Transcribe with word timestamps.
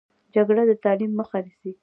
جګړه 0.35 0.63
د 0.67 0.71
تعلیم 0.83 1.11
مخه 1.19 1.37
نیسي 1.45 1.71